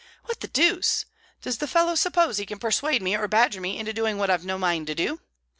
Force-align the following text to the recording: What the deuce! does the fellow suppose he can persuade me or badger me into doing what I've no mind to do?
What 0.25 0.39
the 0.39 0.47
deuce! 0.47 1.05
does 1.43 1.59
the 1.59 1.67
fellow 1.67 1.93
suppose 1.93 2.39
he 2.39 2.47
can 2.47 2.57
persuade 2.57 3.03
me 3.03 3.15
or 3.15 3.27
badger 3.27 3.61
me 3.61 3.77
into 3.77 3.93
doing 3.93 4.17
what 4.17 4.31
I've 4.31 4.43
no 4.43 4.57
mind 4.57 4.87
to 4.87 4.95
do? 4.95 5.21